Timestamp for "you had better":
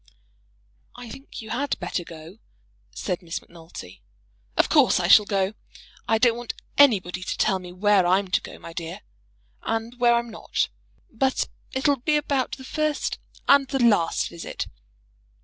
1.43-2.03